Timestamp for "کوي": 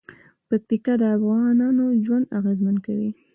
2.85-3.09